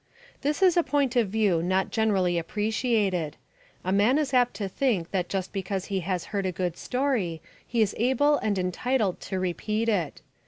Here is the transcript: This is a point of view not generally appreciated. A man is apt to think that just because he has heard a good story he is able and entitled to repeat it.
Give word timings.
This 0.41 0.63
is 0.63 0.75
a 0.77 0.81
point 0.81 1.15
of 1.15 1.29
view 1.29 1.61
not 1.61 1.91
generally 1.91 2.39
appreciated. 2.39 3.37
A 3.83 3.91
man 3.91 4.17
is 4.17 4.33
apt 4.33 4.55
to 4.55 4.67
think 4.67 5.11
that 5.11 5.29
just 5.29 5.53
because 5.53 5.85
he 5.93 5.99
has 5.99 6.25
heard 6.33 6.47
a 6.47 6.51
good 6.51 6.75
story 6.75 7.39
he 7.67 7.83
is 7.83 7.93
able 7.99 8.37
and 8.39 8.57
entitled 8.57 9.19
to 9.21 9.39
repeat 9.39 9.87
it. 9.87 10.21